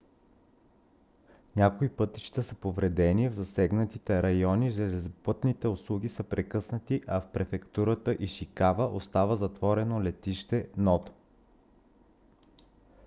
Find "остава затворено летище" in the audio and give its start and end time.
8.85-10.67